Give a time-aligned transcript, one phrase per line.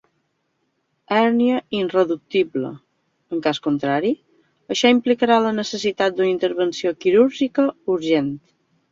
[1.15, 2.71] Hèrnia irreductible:
[3.35, 4.11] en cas contrari,
[4.75, 8.33] això implicarà la necessitat d'una intervenció quirúrgica urgent.